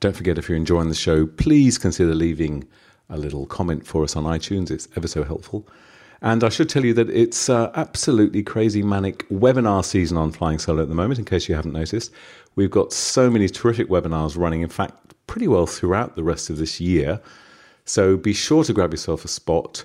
[0.00, 2.66] Don't forget, if you're enjoying the show, please consider leaving
[3.08, 4.70] a little comment for us on iTunes.
[4.70, 5.66] It's ever so helpful.
[6.22, 10.58] And I should tell you that it's uh, absolutely crazy manic webinar season on Flying
[10.58, 12.12] Solo at the moment, in case you haven't noticed.
[12.56, 16.58] We've got so many terrific webinars running, in fact, pretty well throughout the rest of
[16.58, 17.20] this year.
[17.84, 19.84] So be sure to grab yourself a spot.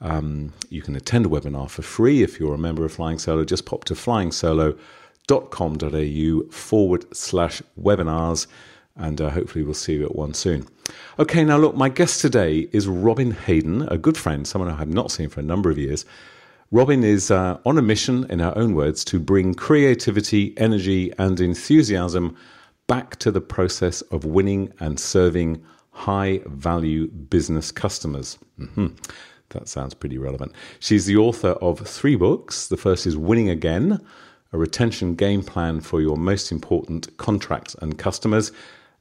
[0.00, 3.44] Um, you can attend a webinar for free if you're a member of Flying Solo.
[3.44, 8.46] Just pop to flyingsolo.com.au forward slash webinars
[8.96, 10.66] and uh, hopefully we'll see you at one soon.
[11.18, 14.88] Okay, now look, my guest today is Robyn Haydon, a good friend, someone I have
[14.88, 16.04] not seen for a number of years.
[16.72, 21.40] Robyn is uh, on a mission, in her own words, to bring creativity, energy, and
[21.40, 22.36] enthusiasm
[22.86, 28.38] back to the process of winning and serving high value business customers.
[28.58, 28.88] Mm-hmm.
[29.50, 30.52] That sounds pretty relevant.
[30.78, 32.68] She's the author of three books.
[32.68, 34.00] The first is Winning Again,
[34.52, 38.52] a retention game plan for your most important contracts and customers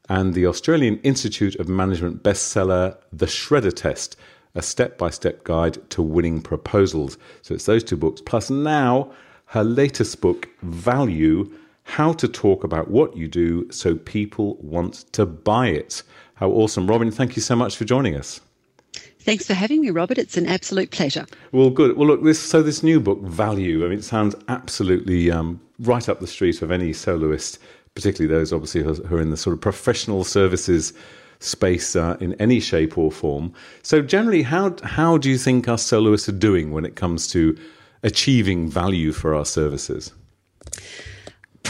[0.09, 4.17] and the Australian Institute of Management bestseller, The Shredder Test,
[4.55, 7.17] a step by step guide to winning proposals.
[7.43, 9.11] So it's those two books, plus now
[9.45, 11.52] her latest book, Value
[11.83, 16.03] How to Talk About What You Do So People Want to Buy It.
[16.36, 16.87] How awesome.
[16.87, 18.42] Robyn, thank you so much for joining us.
[19.19, 20.17] Thanks for having me, Robert.
[20.17, 21.25] It's an absolute pleasure.
[21.52, 21.98] Well, good.
[21.98, 23.86] Well, look, this so this new book, Value.
[23.86, 27.59] I mean, it sounds absolutely um, right up the street of any soloist
[27.99, 30.93] particularly those obviously who are in the sort of professional services
[31.39, 33.54] space uh, in any shape or form.
[33.83, 37.58] So generally, how how do you think our soloists are doing when it comes to
[38.04, 40.14] achieving value for our services?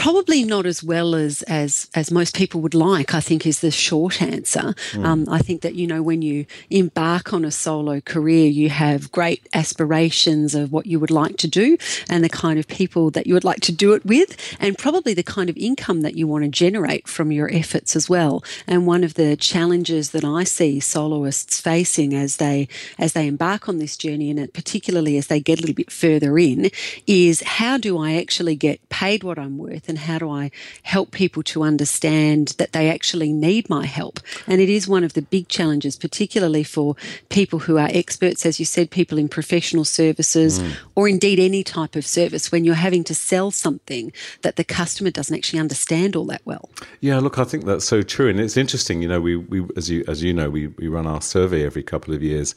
[0.00, 3.12] Probably not as well as as as most people would like.
[3.12, 4.74] I think is the short answer.
[4.92, 5.04] Mm.
[5.04, 9.12] Um, I think that you know when you embark on a solo career, you have
[9.12, 11.76] great aspirations of what you would like to do
[12.08, 15.12] and the kind of people that you would like to do it with, and probably
[15.12, 18.42] the kind of income that you want to generate from your efforts as well.
[18.66, 22.68] And one of the challenges that I see soloists facing as they
[22.98, 26.38] as they embark on this journey, and particularly as they get a little bit further
[26.38, 26.70] in,
[27.06, 30.50] is how do I actually get paid what I'm worth and how do I
[30.82, 34.20] help people to understand that they actually need my help?
[34.46, 36.96] And it is one of the big challenges, particularly for
[37.28, 40.72] people who are experts, as you said, people in professional services mm.
[40.94, 45.10] or indeed any type of service when you're having to sell something that the customer
[45.10, 46.70] doesn't actually understand all that well.
[47.00, 48.30] Yeah, look, I think that's so true.
[48.30, 51.06] And it's interesting, you know, we, we as you as you know, we, we run
[51.06, 52.54] our survey every couple of years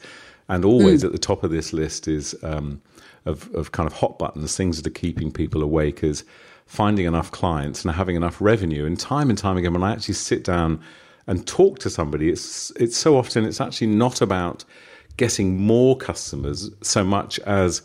[0.48, 1.06] and always mm.
[1.06, 2.80] at the top of this list is um,
[3.24, 6.24] of, of kind of hot buttons, things that are keeping people awake is
[6.66, 8.86] finding enough clients and having enough revenue.
[8.86, 10.80] And time and time again, when I actually sit down
[11.26, 14.64] and talk to somebody, it's it's so often it's actually not about
[15.16, 17.82] getting more customers so much as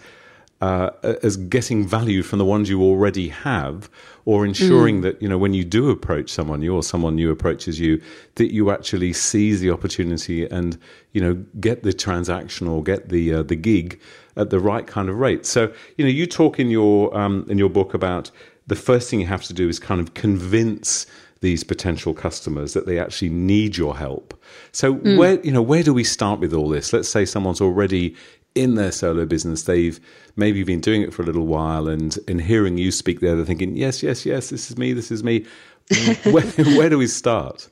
[0.62, 0.90] uh,
[1.24, 3.90] as getting value from the ones you already have,
[4.26, 5.04] or ensuring mm.
[5.04, 8.02] that you know when you do approach someone new or someone new approaches you,
[8.36, 10.78] that you actually seize the opportunity and
[11.14, 14.00] you know get the transaction or get the uh, the gig
[14.36, 15.46] at the right kind of rate.
[15.46, 18.30] So you know you talk in your um, in your book about
[18.70, 21.06] the first thing you have to do is kind of convince
[21.42, 24.34] these potential customers that they actually need your help.
[24.72, 25.18] So mm.
[25.18, 26.94] where you know where do we start with all this?
[26.94, 28.16] Let's say someone's already
[28.56, 29.64] in their solo business.
[29.64, 30.00] They've
[30.36, 33.46] maybe been doing it for a little while, and in hearing you speak there, they're
[33.46, 34.94] thinking, "Yes, yes, yes, this is me.
[34.94, 35.46] This is me."
[36.26, 36.46] where,
[36.78, 37.68] where do we start?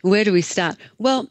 [0.00, 0.76] Where do we start?
[0.96, 1.28] Well,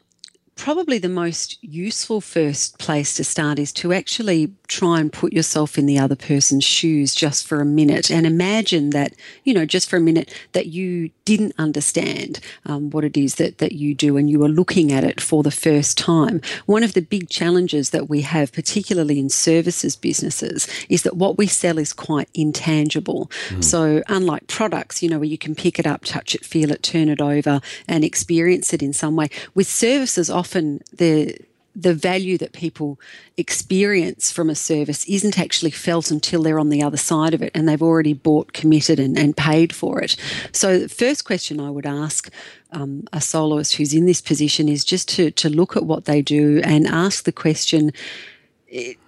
[0.54, 5.78] probably the most useful first place to start is to actually try and put yourself
[5.78, 9.88] in the other person's shoes just for a minute and imagine that, you know, just
[9.88, 14.18] for a minute that you didn't understand um, what it is that, that you do
[14.18, 16.40] and you were looking at it for the first time.
[16.66, 21.38] One of the big challenges that we have, particularly in services businesses, is that what
[21.38, 23.30] we sell is quite intangible.
[23.48, 23.64] Mm.
[23.64, 26.82] So, unlike products, you know, where you can pick it up, touch it, feel it,
[26.82, 31.38] turn it over, and experience it in some way, with services, often the
[31.78, 32.98] the value that people
[33.36, 37.52] experience from a service isn't actually felt until they're on the other side of it
[37.54, 40.16] and they've already bought, committed, and, and paid for it.
[40.52, 42.30] So, the first question I would ask
[42.72, 46.20] um, a soloist who's in this position is just to, to look at what they
[46.20, 47.92] do and ask the question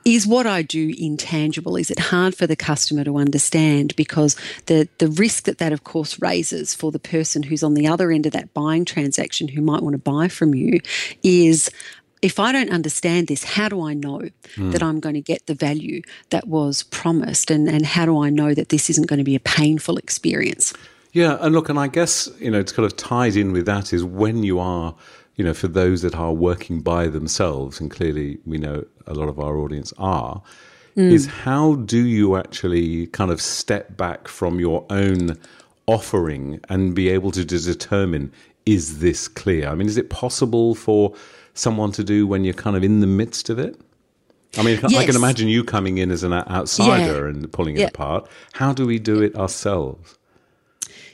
[0.04, 1.76] is what I do intangible?
[1.76, 3.94] Is it hard for the customer to understand?
[3.94, 4.34] Because
[4.66, 8.10] the, the risk that that, of course, raises for the person who's on the other
[8.10, 10.80] end of that buying transaction who might want to buy from you
[11.22, 11.70] is
[12.22, 14.72] if I don't understand this, how do I know mm.
[14.72, 17.50] that I'm going to get the value that was promised?
[17.50, 20.74] And, and how do I know that this isn't going to be a painful experience?
[21.12, 23.92] Yeah, and look, and I guess, you know, it's kind of tied in with that
[23.92, 24.94] is when you are,
[25.36, 29.28] you know, for those that are working by themselves, and clearly we know a lot
[29.28, 30.42] of our audience are,
[30.96, 31.10] mm.
[31.10, 35.36] is how do you actually kind of step back from your own
[35.86, 38.32] offering and be able to determine
[38.66, 39.68] is this clear?
[39.68, 41.14] I mean, is it possible for
[41.60, 43.78] someone to do when you're kind of in the midst of it?
[44.58, 44.96] I mean, yes.
[44.96, 47.30] I can imagine you coming in as an outsider yeah.
[47.30, 47.86] and pulling it yeah.
[47.86, 48.28] apart.
[48.52, 50.18] How do we do it ourselves?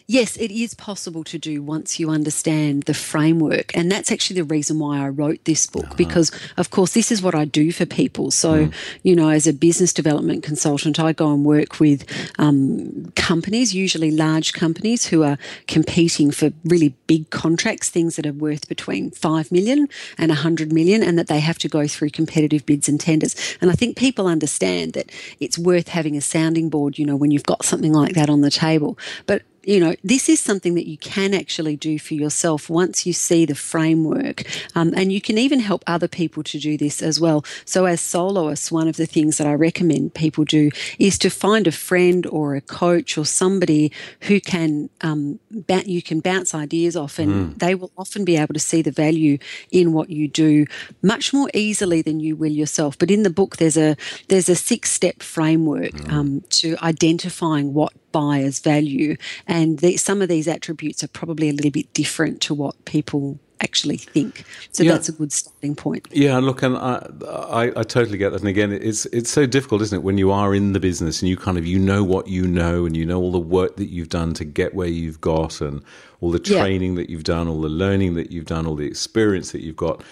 [0.08, 3.76] Yes, it is possible to do once you understand the framework.
[3.76, 5.94] And that's actually the reason why I wrote this book, uh-huh.
[5.96, 8.30] because, of course, this is what I do for people.
[8.30, 8.74] So, mm.
[9.02, 12.04] you know, as a business development consultant, I go and work with
[12.38, 18.32] um, companies, usually large companies, who are competing for really big contracts, things that are
[18.32, 19.88] worth between 5 million
[20.18, 23.34] and 100 million, and that they have to go through competitive bids and tenders.
[23.60, 25.10] And I think people understand that
[25.40, 28.42] it's worth having a sounding board, you know, when you've got something like that on
[28.42, 28.96] the table.
[29.26, 33.12] But you know, this is something that you can actually do for yourself once you
[33.12, 34.44] see the framework.
[34.76, 37.44] Um, and you can even help other people to do this as well.
[37.64, 40.70] So, as soloists, one of the things that I recommend people do
[41.00, 43.90] is to find a friend or a coach or somebody
[44.22, 45.40] who can um,
[45.84, 47.58] you can bounce ideas off, and mm.
[47.58, 49.38] they will often be able to see the value
[49.72, 50.66] in what you do
[51.02, 52.96] much more easily than you will yourself.
[52.96, 53.96] But in the book, there's a
[54.28, 56.12] there's a six step framework mm.
[56.12, 59.14] um, to identifying what buyer's value.
[59.46, 63.38] And the, some of these attributes are probably a little bit different to what people
[63.60, 64.44] actually think.
[64.72, 64.92] So yeah.
[64.92, 66.08] that's a good starting point.
[66.10, 68.40] Yeah, look, and I, I, I, totally get that.
[68.40, 71.28] And again, it's it's so difficult, isn't it, when you are in the business and
[71.28, 73.90] you kind of you know what you know and you know all the work that
[73.90, 75.82] you've done to get where you've got and
[76.22, 77.02] all the training yeah.
[77.02, 80.02] that you've done, all the learning that you've done, all the experience that you've got.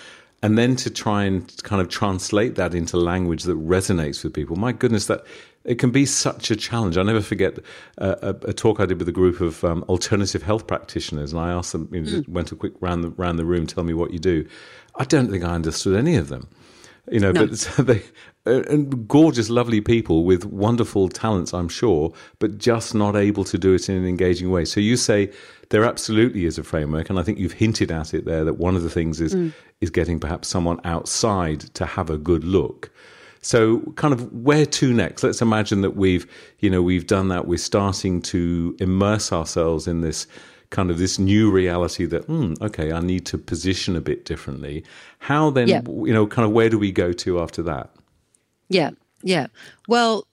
[0.42, 4.56] And then to try and kind of translate that into language that resonates with people.
[4.56, 5.24] My goodness, that
[5.64, 6.98] it can be such a challenge.
[6.98, 7.58] I never forget
[7.98, 11.40] uh, a, a, talk I did with a group of um, alternative health practitioners, and
[11.40, 12.28] I asked them, you know, mm.
[12.28, 14.46] went a quick round the, round the room, tell me what you do.
[14.96, 16.48] I don't think I understood any of them,
[17.10, 17.32] you know.
[17.32, 17.46] No.
[17.46, 18.02] But so they
[18.46, 23.56] uh, and gorgeous, lovely people with wonderful talents, I'm sure, but just not able to
[23.56, 24.66] do it in an engaging way.
[24.66, 25.32] So you say
[25.70, 28.76] there absolutely is a framework, and I think you've hinted at it there that one
[28.76, 29.52] of the things is mm.
[29.80, 32.90] is getting perhaps someone outside to have a good look.
[33.44, 35.22] So, kind of where to next?
[35.22, 36.26] Let's imagine that we've,
[36.60, 37.46] you know, we've done that.
[37.46, 40.26] We're starting to immerse ourselves in this
[40.70, 44.82] kind of this new reality that, hmm, okay, I need to position a bit differently.
[45.18, 45.82] How then, yeah.
[45.86, 47.90] you know, kind of where do we go to after that?
[48.70, 48.92] Yeah,
[49.22, 49.48] yeah.
[49.88, 50.26] Well,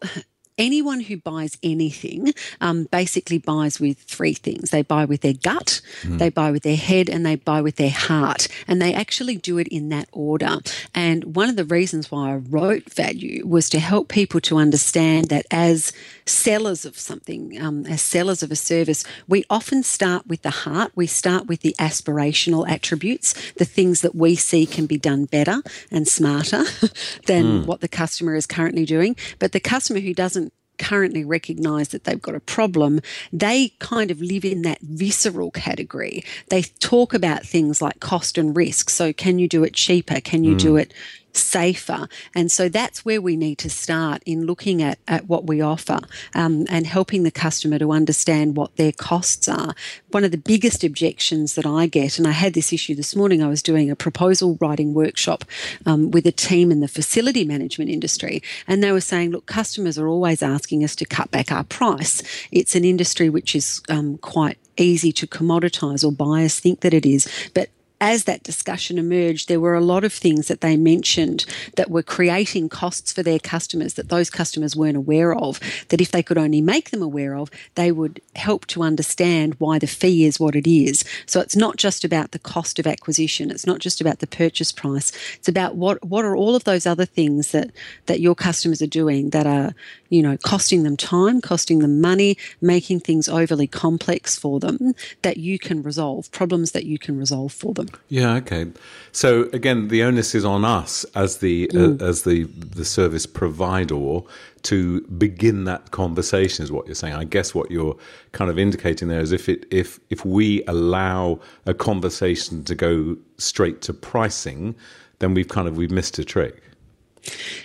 [0.58, 5.82] anyone who buys anything um, basically buys with three things they buy with their gut,
[6.02, 6.18] mm.
[6.18, 8.48] they buy with their head, and they buy with their heart.
[8.68, 10.58] And they actually do it in that order.
[10.94, 15.30] And one of the reasons why I wrote Value was to help people to understand
[15.30, 15.92] that as
[16.26, 20.92] sellers of something, um, as sellers of a service, we often start with the heart.
[20.96, 25.62] We start with the aspirational attributes, the things that we see can be done better
[25.90, 26.64] and smarter
[27.26, 27.66] than mm.
[27.66, 29.16] what the customer is currently doing.
[29.40, 30.51] But the customer who doesn't
[30.82, 33.00] currently recognize that they've got a problem,
[33.32, 36.24] they kind of live in that visceral category.
[36.50, 38.90] They talk about things like cost and risk.
[38.90, 40.20] So, can you do it cheaper?
[40.20, 40.60] Can you mm.
[40.60, 40.94] do it
[41.38, 42.08] safer.
[42.36, 46.00] And so that's where we need to start in looking at, at what we offer
[46.34, 49.74] um, and helping the customer to understand what their costs are.
[50.10, 53.42] One of the biggest objections that I get, and I had this issue this morning,
[53.42, 55.46] I was doing a proposal writing workshop
[55.86, 59.98] um, with a team in the facility management industry, and they were saying, look, customers
[59.98, 62.24] are always asking us to cut back our price.
[62.52, 67.06] It's an industry which is um, quite easy to commoditize or buyers think that it
[67.06, 67.28] is.
[67.54, 67.70] But
[68.02, 72.02] as that discussion emerged, there were a lot of things that they mentioned that were
[72.02, 75.60] creating costs for their customers that those customers weren't aware of.
[75.90, 79.78] That if they could only make them aware of, they would help to understand why
[79.78, 81.06] the fee is what it is.
[81.28, 83.52] So it's not just about the cost of acquisition.
[83.52, 85.12] It's not just about the purchase price.
[85.36, 87.70] It's about what what are all of those other things that
[88.08, 89.76] that your customers are doing that are
[90.10, 95.38] you know costing them time, costing them money, making things overly complex for them that
[95.38, 97.91] you can resolve problems that you can resolve for them.
[98.08, 98.36] Yeah.
[98.36, 98.68] Okay.
[99.12, 102.02] So again, the onus is on us as the mm.
[102.02, 104.20] uh, as the the service provider
[104.64, 106.64] to begin that conversation.
[106.64, 107.14] Is what you're saying.
[107.14, 107.98] I guess what you're
[108.32, 113.18] kind of indicating there is if it if if we allow a conversation to go
[113.38, 114.76] straight to pricing,
[115.20, 116.62] then we've kind of we've missed a trick.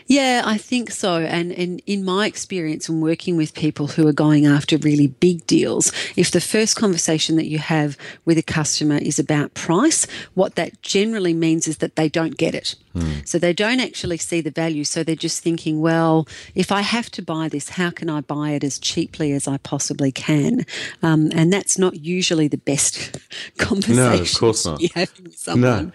[0.06, 1.18] Yeah, I think so.
[1.18, 5.46] And, and in my experience in working with people who are going after really big
[5.46, 10.54] deals, if the first conversation that you have with a customer is about price, what
[10.54, 12.76] that generally means is that they don't get it.
[12.94, 13.26] Mm.
[13.28, 14.84] So they don't actually see the value.
[14.84, 18.50] So they're just thinking, well, if I have to buy this, how can I buy
[18.50, 20.64] it as cheaply as I possibly can?
[21.02, 23.18] Um, and that's not usually the best
[23.58, 23.96] conversation.
[23.96, 24.80] No, of course not.
[24.80, 25.86] You have with someone.
[25.86, 25.92] No.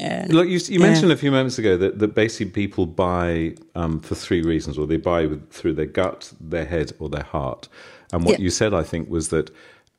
[0.00, 0.26] Yeah.
[0.30, 0.86] Look, you, you yeah.
[0.86, 4.86] mentioned a few moments ago that, that basically people buy um, for three reasons, or
[4.86, 7.68] they buy with, through their gut, their head, or their heart.
[8.12, 8.44] And what yeah.
[8.44, 9.50] you said, I think, was that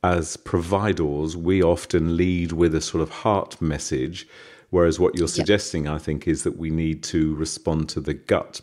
[0.04, 4.28] as providers, we often lead with a sort of heart message,
[4.72, 8.60] whereas what you're suggesting, I think, is that we need to respond to the gut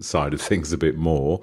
[0.00, 1.40] side of things a bit more.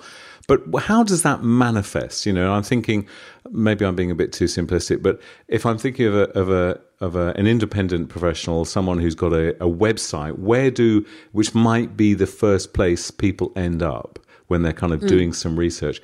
[0.47, 2.25] But how does that manifest?
[2.25, 3.07] You know, I'm thinking
[3.51, 6.79] maybe I'm being a bit too simplistic, but if I'm thinking of a, of a
[6.99, 11.95] of a, an independent professional, someone who's got a, a website, where do which might
[11.95, 15.07] be the first place people end up when they're kind of mm.
[15.07, 16.01] doing some research?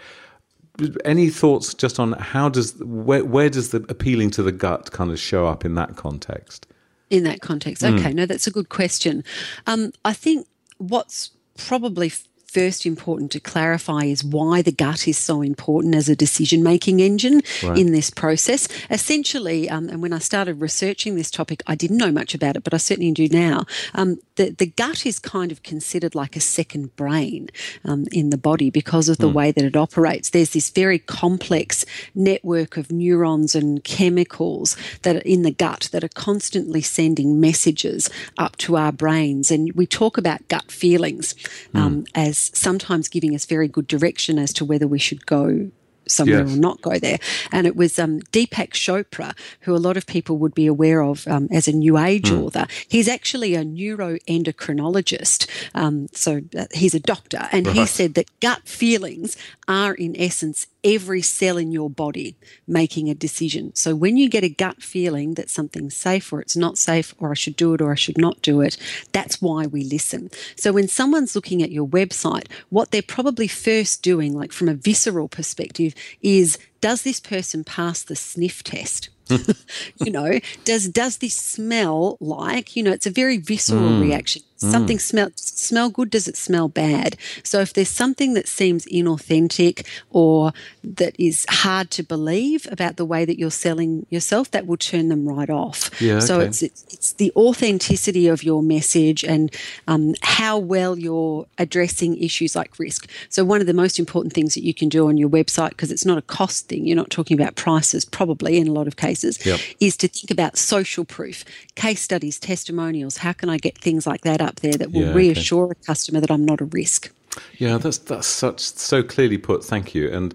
[1.03, 5.11] Any thoughts just on how does where where does the appealing to the gut kind
[5.11, 6.67] of show up in that context?
[7.09, 7.97] In that context, mm.
[7.99, 8.15] okay, mm.
[8.15, 9.23] no, that's a good question.
[9.65, 12.11] Um, I think what's probably
[12.47, 16.99] first important to clarify is why the gut is so important as a decision making
[16.99, 17.77] engine right.
[17.77, 18.67] in this process.
[18.89, 22.63] Essentially, um, and when I started researching this topic, I didn't know much about it,
[22.63, 23.65] but I certainly do now.
[23.93, 27.49] Um, the, the gut is kind of considered like a second brain
[27.83, 29.33] um, in the body because of the mm.
[29.33, 30.29] way that it operates.
[30.29, 31.85] There's this very complex
[32.15, 38.09] network of neurons and chemicals that are in the gut that are constantly sending messages
[38.37, 39.51] up to our brains.
[39.51, 41.33] And we talk about gut feelings
[41.73, 42.07] mm.
[42.15, 45.69] as sometimes giving us very good direction as to whether we should go
[46.09, 46.55] somewhere yes.
[46.55, 47.19] or not go there.
[47.51, 51.27] And it was um, Deepak Chopra, who a lot of people would be aware of
[51.27, 52.43] um, as a New Age mm.
[52.43, 52.65] author.
[52.87, 55.47] He's actually a neuroendocrinologist.
[55.75, 57.47] Um, so uh, he's a doctor.
[57.51, 57.75] And right.
[57.75, 63.13] he said that gut feelings are, in essence, every cell in your body making a
[63.13, 63.75] decision.
[63.75, 67.31] So when you get a gut feeling that something's safe or it's not safe, or
[67.31, 68.77] I should do it or I should not do it,
[69.11, 70.31] that's why we listen.
[70.55, 74.73] So when someone's looking at your website, what they're probably first doing, like from a
[74.73, 79.09] visceral perspective, is does this person pass the sniff test?
[79.99, 84.01] you know, does does this smell like, you know, it's a very visceral mm.
[84.01, 84.41] reaction.
[84.57, 85.01] Something mm.
[85.01, 87.15] smell smell good, does it smell bad?
[87.43, 90.51] So if there's something that seems inauthentic or
[90.83, 95.09] that is hard to believe about the way that you're selling yourself, that will turn
[95.09, 95.91] them right off.
[96.01, 96.25] Yeah, okay.
[96.25, 99.53] So it's, it's, it's the authenticity of your message and
[99.87, 103.09] um, how well you're addressing issues like risk.
[103.29, 105.91] So one of the most important things that you can do on your website, because
[105.91, 108.95] it's not a cost thing, you're not talking about prices probably in a lot of
[108.95, 109.59] cases, yep.
[109.79, 111.45] is to think about social proof,
[111.75, 113.17] case studies, testimonials.
[113.17, 115.79] How can I get things like that up there that will yeah, reassure okay.
[115.81, 117.11] a customer that I'm not a risk.
[117.57, 119.63] Yeah, that's that's such so clearly put.
[119.63, 120.11] Thank you.
[120.11, 120.33] And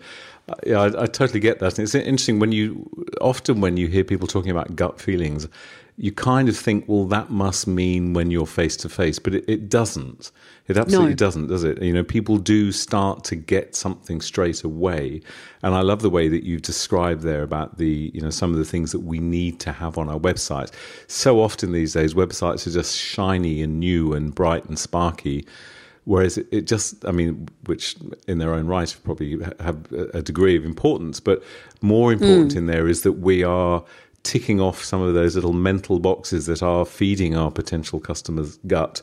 [0.48, 1.78] uh, yeah, I, I, totally get that.
[1.78, 2.88] And it's interesting when you
[3.20, 5.48] often when you hear people talking about gut feelings,
[5.98, 9.44] you kind of think, well, that must mean when you're face to face, but it,
[9.46, 10.32] it, doesn't.
[10.66, 11.16] It absolutely no.
[11.16, 11.82] doesn't, does it?
[11.82, 15.20] You know, people do start to get something straight away,
[15.62, 18.58] and I love the way that you've described there about the, you know, some of
[18.58, 20.72] the things that we need to have on our website.
[21.08, 25.46] So often these days, websites are just shiny and new and bright and sparky.
[26.04, 27.94] Whereas it, it just, I mean, which
[28.26, 31.44] in their own right probably have a degree of importance, but
[31.80, 32.56] more important mm.
[32.56, 33.84] in there is that we are
[34.22, 39.02] ticking off some of those little mental boxes that are feeding our potential customers' gut.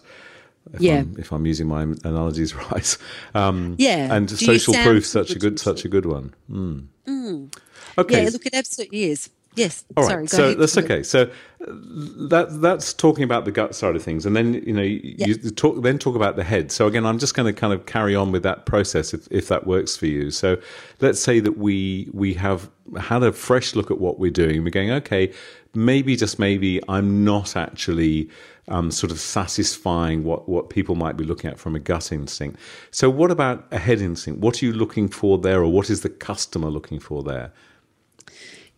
[0.74, 1.00] If yeah.
[1.00, 2.98] I'm, if I'm using my analogies right.
[3.34, 4.14] Um, yeah.
[4.14, 6.34] And Do social proof, such a good, such a good one.
[6.50, 6.88] Mm.
[7.08, 7.58] Mm.
[7.98, 8.24] Okay.
[8.24, 9.30] Yeah, look, it absolutely is.
[9.60, 9.86] Yes.
[9.98, 10.12] All right.
[10.12, 10.28] Sorry.
[10.28, 10.60] so ahead.
[10.60, 11.04] that's okay.
[11.04, 15.36] So that that's talking about the gut side of things, and then you know you
[15.52, 16.72] talk then talk about the head.
[16.72, 19.48] So again, I'm just going to kind of carry on with that process if, if
[19.50, 20.32] that works for you.
[20.32, 20.58] So
[21.02, 24.64] let's say that we we have had a fresh look at what we're doing.
[24.64, 25.34] We're going okay.
[25.76, 28.30] Maybe just maybe I'm not actually
[28.70, 32.60] um, sort of satisfying what, what people might be looking at from a gut instinct.
[32.92, 34.40] So, what about a head instinct?
[34.40, 37.52] What are you looking for there, or what is the customer looking for there?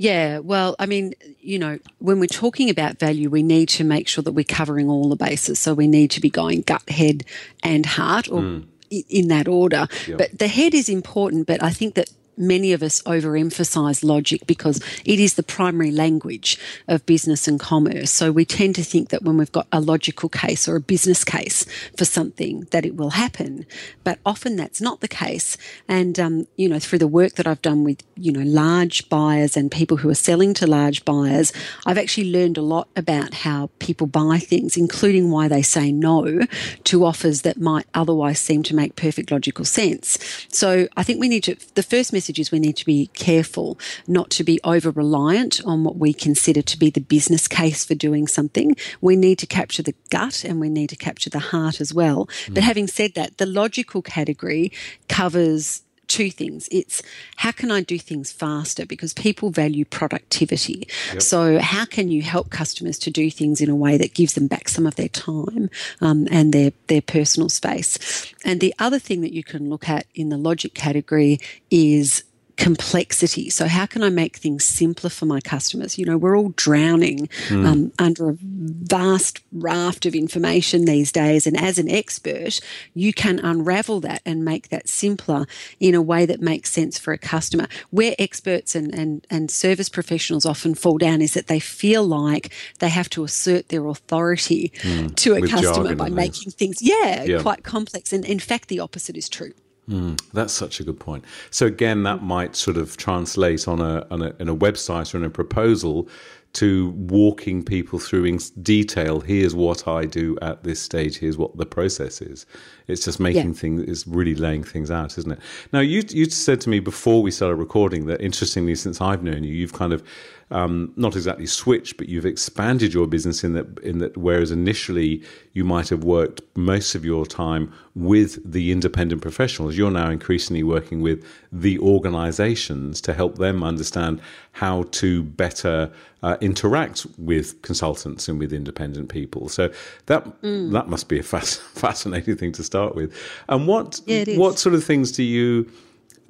[0.01, 4.08] Yeah, well, I mean, you know, when we're talking about value, we need to make
[4.08, 5.60] sure that we're covering all the bases.
[5.60, 7.24] So we need to be going gut, head,
[7.62, 8.65] and heart, or mm.
[8.89, 9.88] in that order.
[10.08, 10.17] Yep.
[10.17, 12.10] But the head is important, but I think that
[12.42, 16.58] many of us overemphasize logic because it is the primary language
[16.88, 18.12] of business and commerce.
[18.12, 21.24] So we tend to think that when we've got a logical case or a business
[21.24, 21.66] case
[21.98, 23.66] for something, that it will happen.
[24.04, 25.58] But often that's not the case.
[25.88, 29.56] And, um, you know, through the work that I've done with, you know, large buyers
[29.56, 31.54] and people who are selling to large buyers,
[31.86, 36.42] I've actually learned a lot about how people buy things, including why they say no
[36.86, 40.18] to offers that might otherwise seem to make perfect logical sense.
[40.50, 43.80] So I think we need to, the first message is we need to be careful
[44.08, 47.96] not to be over reliant on what we consider to be the business case for
[47.96, 48.76] doing something.
[49.02, 52.28] We need to capture the gut and we need to capture the heart as well.
[52.46, 52.56] Mm.
[52.56, 54.72] But having said that, the logical category
[55.08, 56.68] covers two things.
[56.72, 57.01] It's
[57.38, 60.88] how can I do things faster because people value productivity.
[61.13, 61.22] Yep.
[61.22, 64.48] So how can you help customers to do things in a way that gives them
[64.48, 65.70] back some of their time
[66.01, 68.34] um, and their their personal space?
[68.44, 71.39] And the other thing that you can look at in the logic category
[71.70, 72.24] is
[72.58, 73.50] complexity.
[73.50, 75.98] So, how can I make things simpler for my customers?
[75.98, 77.65] You know, we're all drowning mm.
[77.65, 81.48] um, under a vast raft of information these days.
[81.48, 82.60] And as an expert,
[82.93, 85.46] you can unravel that and make that simpler
[85.79, 87.67] in a way that makes sense for a customer.
[87.89, 92.51] Where experts and, and, and service professionals often fall down is that they feel like
[92.79, 95.15] they have to assert their authority mm.
[95.15, 98.13] to a With customer by making things, yeah, yeah, quite complex.
[98.13, 99.53] And in fact, the opposite is true.
[99.90, 101.26] Mm, that's such a good point.
[101.50, 105.18] So again, that might sort of translate on a, on a in a website or
[105.18, 106.08] in a proposal
[106.54, 109.22] to walking people through in detail.
[109.22, 111.18] Here's what I do at this stage.
[111.18, 112.46] Here's what the process is.
[112.88, 113.54] It's just making yeah.
[113.54, 113.82] things.
[113.84, 115.40] It's really laying things out, isn't it?
[115.72, 119.44] Now, you you said to me before we started recording that interestingly, since I've known
[119.44, 120.04] you, you've kind of
[120.51, 125.24] um, not exactly switched, but you've expanded your business in that in that whereas initially
[125.53, 130.63] you might have worked most of your time with the independent professionals, you're now increasingly
[130.63, 134.22] working with the organizations to help them understand
[134.53, 135.91] how to better
[136.24, 139.50] uh, interact with consultants and with independent people.
[139.50, 139.72] So
[140.05, 140.72] that mm.
[140.72, 143.16] that must be a fascinating thing to start with.
[143.48, 145.72] And what yeah, what sort of things do you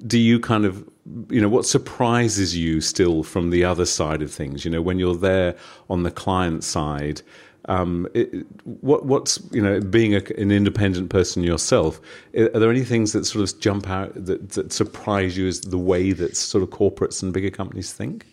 [0.06, 0.88] do you kind of
[1.28, 4.64] you know what surprises you still from the other side of things?
[4.64, 5.56] You know when you're there
[5.88, 7.22] on the client side
[7.66, 12.00] um, it, what what's you know being a, an independent person yourself
[12.34, 15.78] are there any things that sort of jump out that, that surprise you as the
[15.78, 18.26] way that sort of corporates and bigger companies think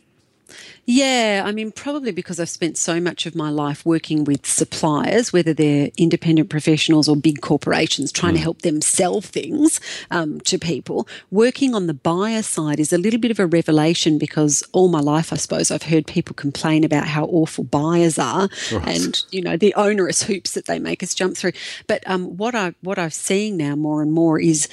[0.86, 5.32] yeah, I mean, probably because I've spent so much of my life working with suppliers,
[5.32, 8.38] whether they're independent professionals or big corporations, trying mm.
[8.38, 9.80] to help them sell things
[10.12, 11.08] um, to people.
[11.32, 15.00] Working on the buyer side is a little bit of a revelation because all my
[15.00, 18.88] life, I suppose, I've heard people complain about how awful buyers are right.
[18.88, 21.54] and you know the onerous hoops that they make us jump through.
[21.88, 24.68] But um, what I what I'm seeing now more and more is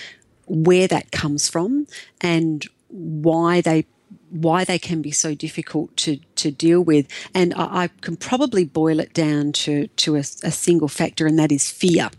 [0.46, 1.86] where that comes from
[2.20, 3.84] and why they
[4.30, 7.06] why they can be so difficult to, to deal with.
[7.34, 11.38] And I, I can probably boil it down to, to a, a single factor, and
[11.38, 12.10] that is fear.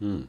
[0.00, 0.26] Mm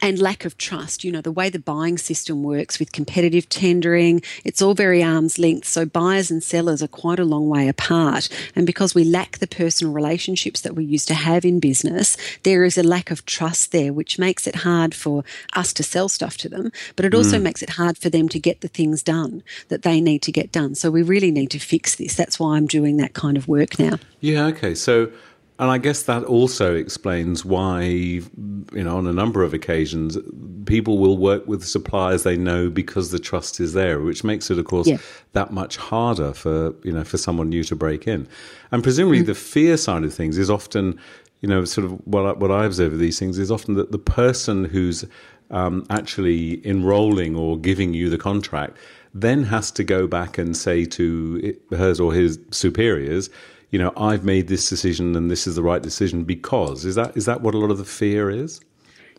[0.00, 1.04] and lack of trust.
[1.04, 5.38] You know, the way the buying system works with competitive tendering, it's all very arm's
[5.38, 5.68] length.
[5.68, 8.28] So buyers and sellers are quite a long way apart.
[8.54, 12.64] And because we lack the personal relationships that we used to have in business, there
[12.64, 16.36] is a lack of trust there, which makes it hard for us to sell stuff
[16.38, 16.72] to them.
[16.96, 17.42] But it also mm.
[17.42, 20.52] makes it hard for them to get the things done that they need to get
[20.52, 20.74] done.
[20.74, 22.14] So we really need to fix this.
[22.14, 23.98] That's why I'm doing that kind of work now.
[24.20, 24.74] Yeah, okay.
[24.74, 25.10] So
[25.58, 28.24] and I guess that also explains why, you
[28.72, 30.18] know, on a number of occasions,
[30.64, 34.58] people will work with suppliers they know because the trust is there, which makes it,
[34.58, 34.98] of course, yeah.
[35.32, 38.26] that much harder for you know for someone new to break in.
[38.70, 39.26] And presumably, mm.
[39.26, 40.98] the fear side of things is often,
[41.42, 43.92] you know, sort of what I, what I observe of these things is often that
[43.92, 45.04] the person who's
[45.50, 48.78] um, actually enrolling or giving you the contract
[49.14, 53.28] then has to go back and say to hers or his superiors
[53.72, 57.16] you know, I've made this decision and this is the right decision because is that
[57.16, 58.60] is that what a lot of the fear is?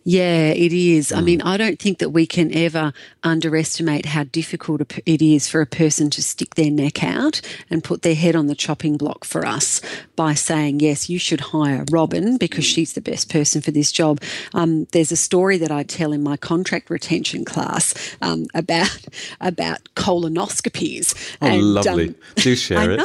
[0.06, 1.10] Yeah, it is.
[1.10, 1.18] Mm.
[1.18, 2.92] I mean, I don't think that we can ever
[3.24, 7.40] underestimate how difficult it is for a person to stick their neck out
[7.70, 9.82] and put their head on the chopping block for us
[10.18, 14.22] by saying, yes, you should hire Robyn because she's the best person for this job.
[14.54, 19.06] Um, there's a story that I tell in my contract retention class um, about
[19.40, 21.38] about colonoscopies.
[21.42, 22.10] Oh, and, lovely.
[22.10, 23.02] Um, Do share it.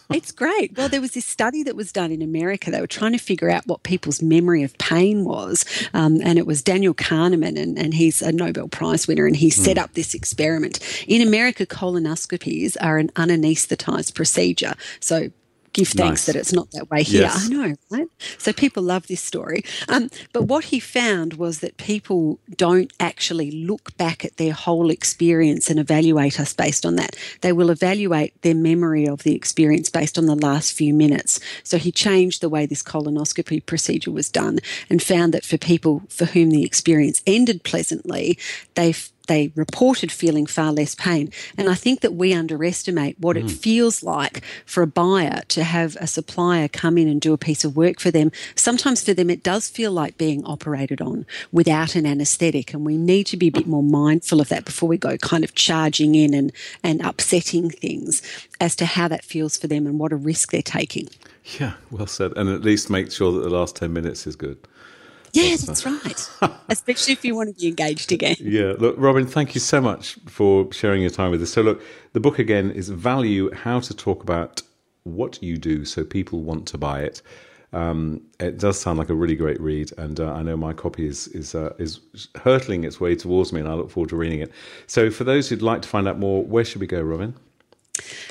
[0.12, 0.76] It's great.
[0.76, 2.70] Well, there was this study that was done in America.
[2.70, 5.64] They were trying to figure out what people's memory of pain was.
[5.94, 9.48] Um, and it was Daniel Kahneman, and, and he's a Nobel Prize winner, and he
[9.48, 9.52] mm.
[9.52, 10.78] set up this experiment.
[11.08, 14.74] In America, colonoscopies are an unanesthetized procedure.
[15.00, 15.30] So
[15.72, 16.26] give thanks nice.
[16.26, 17.22] that it's not that way here.
[17.22, 17.46] Yes.
[17.46, 18.08] I know, right?
[18.38, 19.64] So people love this story.
[19.88, 24.90] Um, but what he found was that people don't actually look back at their whole
[24.90, 27.16] experience and evaluate us based on that.
[27.40, 31.40] They will evaluate their memory of the experience based on the last few minutes.
[31.62, 34.58] So he changed the way this colonoscopy procedure was done
[34.90, 38.38] and found that for people for whom the experience ended pleasantly,
[38.74, 38.94] they
[39.28, 41.30] they reported feeling far less pain.
[41.56, 43.44] And I think that we underestimate what mm.
[43.44, 47.38] it feels like for a buyer to have a supplier come in and do a
[47.38, 48.32] piece of work for them.
[48.54, 52.74] Sometimes for them, it does feel like being operated on without an anesthetic.
[52.74, 55.44] And we need to be a bit more mindful of that before we go kind
[55.44, 58.22] of charging in and, and upsetting things
[58.60, 61.08] as to how that feels for them and what a risk they're taking.
[61.58, 62.32] Yeah, well said.
[62.36, 64.58] And at least make sure that the last 10 minutes is good.
[65.32, 66.30] Yeah, that's right.
[66.68, 68.36] Especially if you want to be engaged again.
[68.40, 68.74] Yeah.
[68.78, 71.52] Look, Robyn, thank you so much for sharing your time with us.
[71.52, 74.62] So, look, the book again is Value How to Talk About
[75.04, 77.22] What You Do So People Want to Buy It.
[77.72, 81.06] Um, it does sound like a really great read, and uh, I know my copy
[81.06, 82.00] is is uh, is
[82.36, 84.52] hurtling its way towards me, and I look forward to reading it.
[84.86, 87.34] So, for those who'd like to find out more, where should we go, Robyn?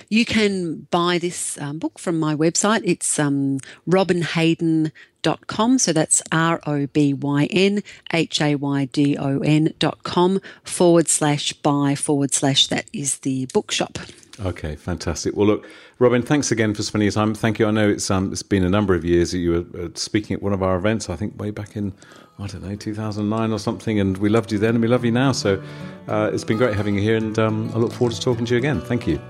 [0.10, 2.82] You can buy this um, book from my website.
[2.84, 5.80] It's um, robynhaydon.com.
[5.80, 10.42] So that's R O B Y N H A Y D O N dot com
[10.64, 14.00] forward slash buy forward slash that is the bookshop.
[14.44, 15.36] Okay, fantastic.
[15.36, 15.68] Well, look,
[16.00, 17.36] Robyn, thanks again for spending your time.
[17.36, 17.68] Thank you.
[17.68, 20.36] I know it's um, it's been a number of years that you were uh, speaking
[20.36, 21.10] at one of our events.
[21.10, 21.94] I think way back in
[22.40, 25.12] I don't know 2009 or something, and we loved you then, and we love you
[25.12, 25.32] now.
[25.32, 25.62] So
[26.08, 28.54] uh, it's been great having you here, and um, I look forward to talking to
[28.54, 28.82] you again.
[28.82, 29.22] Thank you.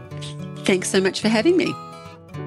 [0.65, 1.73] Thanks so much for having me.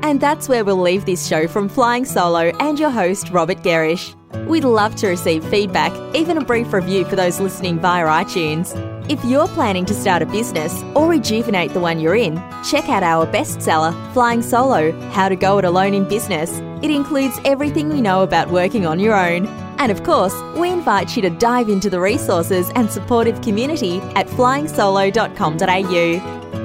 [0.02, 4.14] And that's where we'll leave this show from Flying Solo and your host, Robert Gerrish.
[4.46, 8.74] We'd love to receive feedback, even a brief review for those listening via iTunes.
[9.10, 13.02] If you're planning to start a business or rejuvenate the one you're in, check out
[13.02, 16.50] our bestseller, Flying Solo How to Go It Alone in Business.
[16.82, 19.46] It includes everything we know about working on your own.
[19.78, 24.26] And of course, we invite you to dive into the resources and supportive community at
[24.28, 26.63] flyingsolo.com.au.